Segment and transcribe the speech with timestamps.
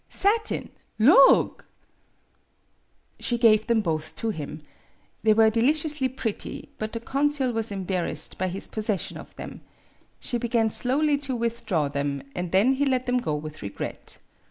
[0.11, 0.37] Aha, ha, ha!
[0.39, 0.69] Satin!
[0.99, 1.11] Loog!"
[1.61, 2.09] MADAME
[3.17, 4.63] BUTTERFLY 57 She gave them both to him.
[5.21, 9.61] They were deliciously pretty; but the consul was em barrassed by his possession of them.
[10.19, 14.17] She began slowly to withdraw them, and then he let them go with regret.